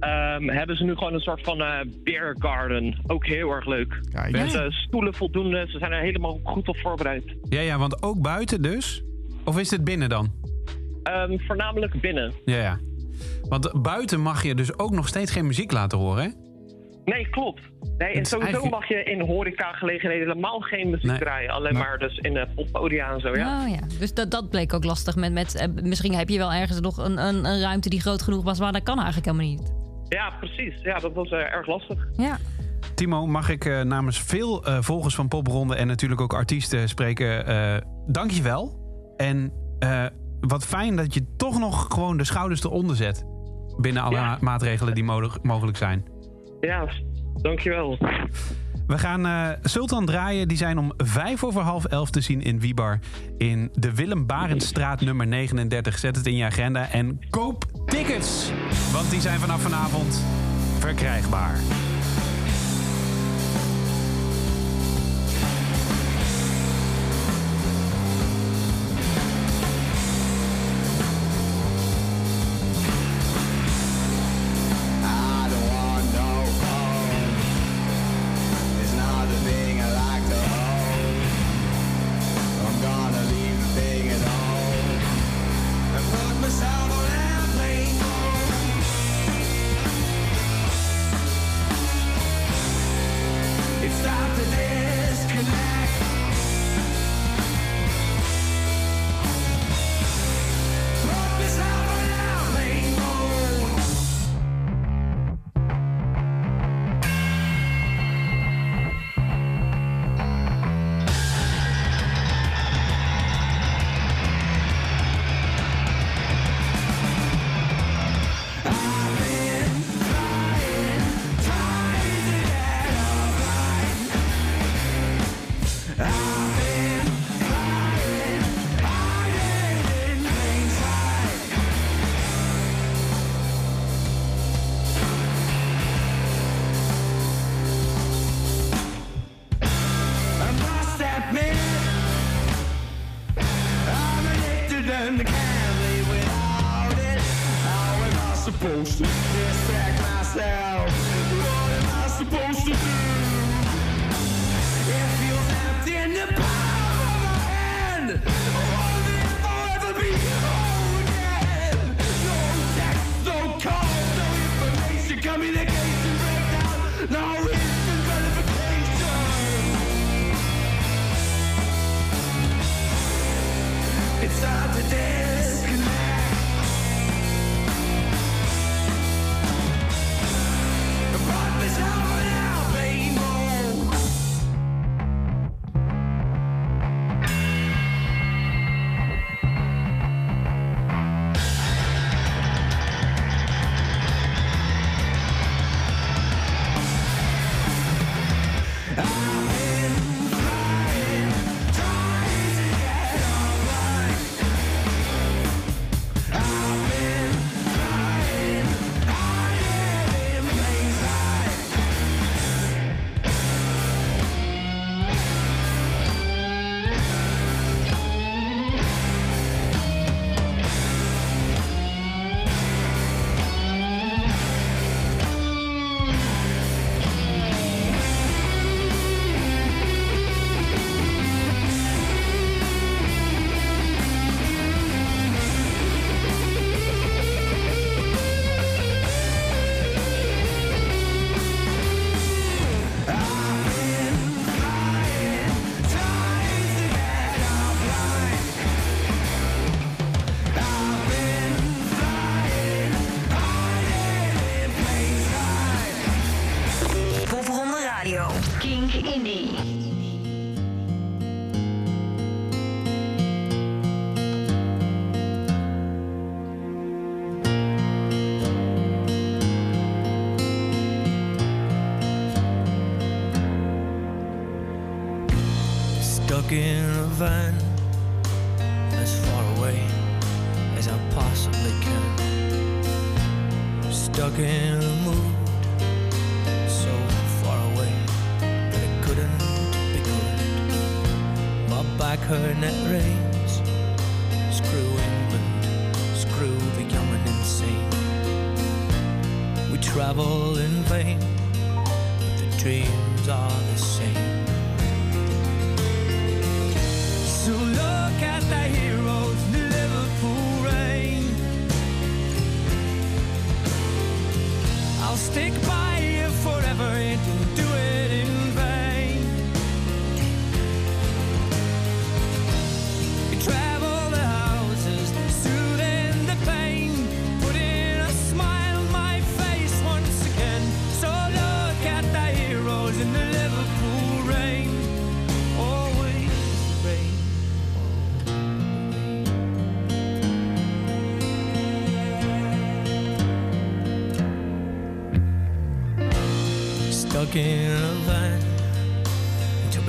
[0.00, 3.00] ehm, hebben ze nu gewoon een soort van eh beer garden.
[3.06, 4.00] Ook heel erg leuk.
[4.12, 4.32] Kijk.
[4.32, 5.66] Met stoelen voldoende.
[5.68, 7.36] Ze zijn er helemaal goed op voorbereid.
[7.48, 9.02] Ja, ja, want ook buiten dus?
[9.44, 10.32] Of is het binnen dan?
[11.02, 12.32] Ehm, voornamelijk binnen.
[12.44, 12.78] Ja, ja.
[13.48, 16.30] Want buiten mag je dus ook nog steeds geen muziek laten horen, hè?
[17.04, 17.60] Nee, klopt.
[17.98, 21.18] Nee, en sowieso eigenlijk- mag je in horecagelegenheden helemaal geen muziek Nee.
[21.18, 21.50] draaien.
[21.50, 23.62] Alleen maar dus in de poppodia en zo, ja.
[23.62, 25.16] Oh ja, dus dat, dat bleek ook lastig.
[25.16, 28.22] Met, met, eh, misschien heb je wel ergens nog een, een, een ruimte die groot
[28.22, 29.72] genoeg was, maar dat kan eigenlijk helemaal niet.
[30.08, 30.82] Ja, precies.
[30.82, 32.08] Ja, dat was eh, erg lastig.
[32.12, 32.38] Ja.
[32.94, 37.46] Timo, mag ik eh, namens veel volgers van Popronde en natuurlijk ook artiesten spreken.
[37.46, 38.78] eh Dank je wel.
[39.16, 40.04] En eh,
[40.40, 43.24] wat fijn dat je toch nog gewoon de schouders eronder zet.
[43.76, 45.04] Binnen alle maatregelen die
[45.42, 46.04] mogelijk zijn.
[46.60, 46.88] Ja,
[47.34, 47.98] dankjewel.
[48.86, 50.48] We gaan eh, Sultan draaien.
[50.48, 52.98] Die zijn om vijf over half elf te zien in Wiebar
[53.36, 55.98] In de Willem Barendstraat nummer 39.
[55.98, 58.52] Zet het in je agenda en koop tickets.
[58.92, 60.24] Want die zijn vanaf vanavond
[60.78, 61.58] verkrijgbaar.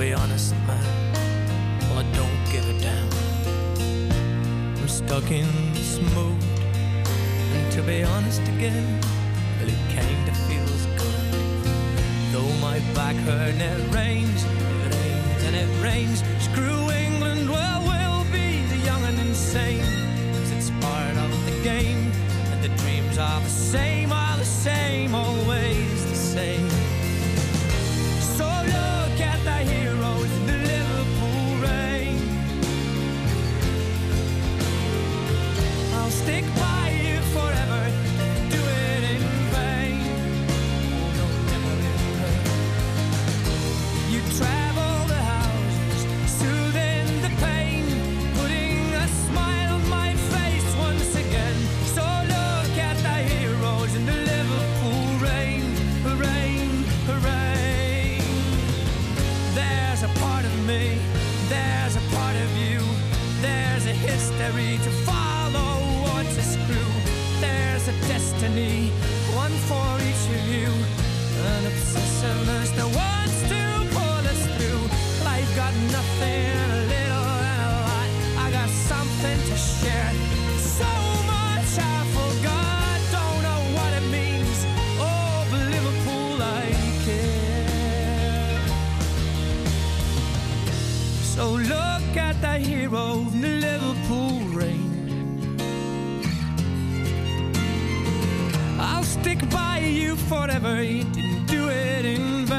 [0.02, 0.84] Be honest, man,
[1.82, 3.08] well, I don't give a damn.
[4.78, 6.42] I'm stuck in this mood,
[7.54, 8.98] and to be honest again,
[9.58, 11.22] well, it kinda feels good.
[12.32, 16.18] Though my back hurt and it rains, it rains and it rains.
[16.48, 19.86] Screw England, well, we'll be the young and insane.
[20.34, 22.10] Cause it's part of the game,
[22.50, 24.01] and the dreams are the same,
[91.58, 95.58] Look at the hero in the Liverpool rain.
[98.80, 100.82] I'll stick by you forever.
[100.82, 102.51] You didn't do it in vain.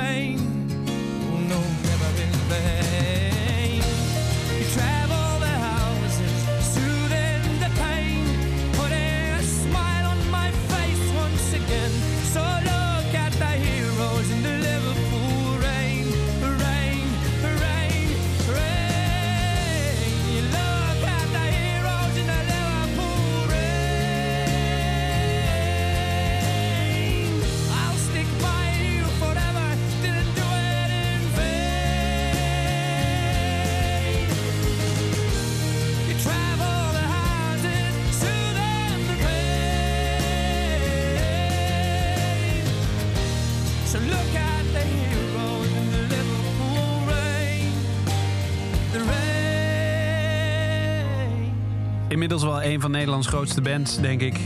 [52.23, 54.39] Inmiddels wel een van Nederlands grootste bands, denk ik.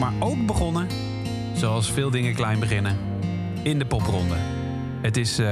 [0.00, 0.88] Maar ook begonnen,
[1.54, 2.96] zoals veel dingen klein beginnen,
[3.62, 4.34] in de popronde.
[5.02, 5.46] Het is, eh,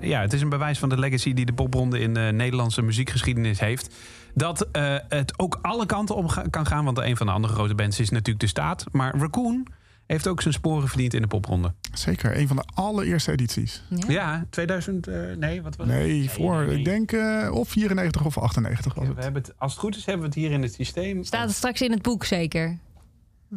[0.00, 3.60] ja, het is een bewijs van de legacy die de popronde in de Nederlandse muziekgeschiedenis
[3.60, 3.94] heeft.
[4.34, 6.84] Dat eh, het ook alle kanten op kan gaan.
[6.84, 8.84] Want een van de andere grote bands is natuurlijk de staat.
[8.92, 9.66] Maar Raccoon
[10.06, 11.74] heeft ook zijn sporen verdiend in de popronde.
[11.92, 13.82] Zeker, een van de allereerste edities.
[14.08, 15.96] Ja, 2000, eh, nee, wat was het?
[15.96, 19.22] Nee, voor, ik denk eh, of 94 of 98 was We het.
[19.22, 21.24] hebben het, als het goed is, hebben we het hier in het systeem.
[21.24, 22.78] Staat het straks in het boek zeker?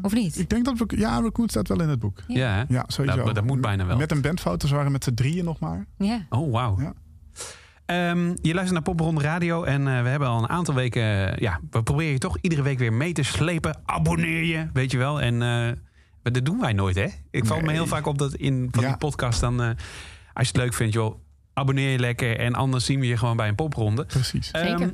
[0.01, 0.39] Of niet?
[0.39, 2.23] Ik denk dat we, ja, Raccoon staat wel in het boek.
[2.27, 2.65] Ja?
[2.69, 3.23] Ja, sowieso.
[3.23, 3.97] Dat, dat moet bijna wel.
[3.97, 5.85] Met een bandfoto, ze waren met z'n drieën nog maar.
[5.97, 6.25] Ja.
[6.29, 6.79] Oh, wauw.
[6.79, 6.93] Ja.
[7.85, 11.03] Ehm, je luistert naar Popronde Radio en eh, we hebben al een aantal weken...
[11.41, 13.79] ja, we proberen je toch iedere week weer mee te slepen.
[13.85, 15.21] Abonneer je, weet je wel.
[15.21, 15.71] En eh,
[16.31, 17.07] maar dat doen wij nooit, hè?
[17.31, 18.87] Ik val me heel vaak op dat in van Ja.
[18.89, 19.61] die podcast dan...
[19.61, 19.67] eh,
[20.33, 21.15] als je het leuk vindt, joh,
[21.53, 22.39] abonneer je lekker.
[22.39, 24.05] En anders zien we je gewoon bij een popronde.
[24.05, 24.51] Precies.
[24.51, 24.93] Ehm, Zeker.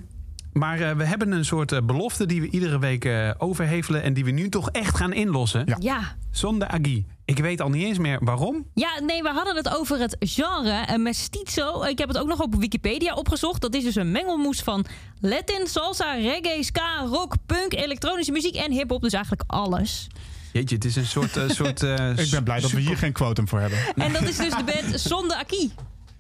[0.53, 4.03] maar eh, we hebben een soort eh, belofte die we iedere week eh, overhevelen...
[4.03, 5.63] en die we nu toch echt gaan inlossen.
[5.65, 5.75] Ja.
[5.79, 6.15] Ja.
[6.31, 7.05] Zonder Agi.
[7.25, 8.65] Ik weet al niet eens meer waarom.
[8.73, 11.83] Ja, nee, we hadden het over het genre een mestizo.
[11.83, 13.61] Ik heb het ook nog op Wikipedia opgezocht.
[13.61, 14.85] Dat is dus een mengelmoes van
[15.19, 19.01] Latin, salsa, reggae, ska, rock, punk, elektronische muziek en hip-hop.
[19.01, 20.07] Dus eigenlijk alles.
[20.53, 21.37] Jeetje, het is een soort...
[21.37, 23.77] eh, soort eh, Ik ben blij dat we hier geen quotum voor hebben.
[23.95, 25.71] En dat is dus de band Zonde Aki.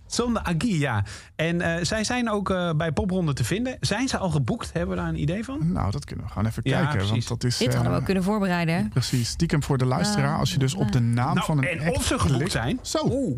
[0.07, 1.03] Zonder Agi, ja.
[1.35, 3.77] En eh, zij zijn ook eh, bij Popronde te vinden.
[3.79, 4.73] Zijn ze al geboekt?
[4.73, 5.71] Hebben we daar een idee van?
[5.71, 6.97] Nou, dat kunnen we gewoon even Ja, kijken.
[6.97, 7.27] precies.
[7.27, 8.75] Want dat is, Dit hadden we eh, ook kunnen voorbereiden.
[8.75, 8.83] hè?
[8.89, 10.37] Precies, stiekem voor de luisteraar.
[10.39, 12.79] Als je dus op de naam Nou, van een en of ze geboekt klikt- zijn.
[12.81, 12.97] Zo.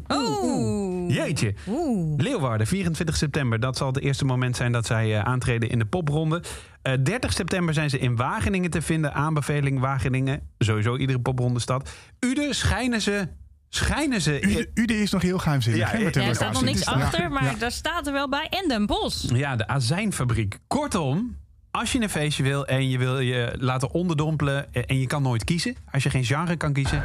[0.09, 1.15] Oeh.
[1.15, 1.53] Jeetje.
[1.67, 2.13] Oeh.
[2.17, 3.59] Leeuwarden, 24 september.
[3.59, 6.43] Dat zal het eerste moment zijn dat zij eh, aantreden in de popronde.
[6.85, 9.13] Eh 30 september zijn ze in Wageningen te vinden.
[9.13, 10.41] Aanbeveling Wageningen.
[10.57, 11.89] Sowieso iedere popronde stad.
[12.19, 13.27] Ude schijnen ze...
[13.69, 14.43] Schijnen ze...
[14.43, 15.91] Ude, Ude is nog heel geheimzinnig.
[15.91, 17.53] Ja, er staat nog niks achter, ja, maar ja.
[17.53, 18.47] daar staat er wel bij.
[18.49, 19.35] En Den Bosch.
[19.35, 20.59] Ja, de azijnfabriek.
[20.67, 21.37] Kortom,
[21.71, 25.43] als je een feestje wil en je wil je laten onderdompelen en je kan nooit
[25.43, 27.03] kiezen, als je geen genre kan kiezen,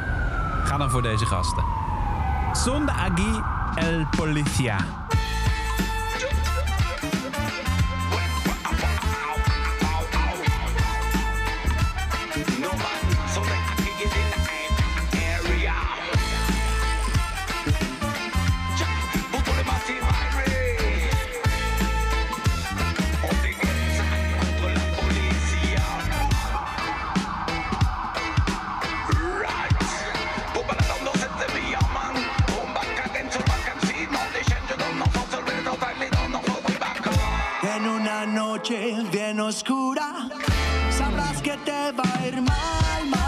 [0.63, 1.63] ga dan voor deze gasten.
[2.53, 3.41] Sonde Agi
[3.75, 4.77] El Policia.
[38.71, 40.29] noche bien oscura,
[40.97, 43.20] sabrás que te va a ir mal.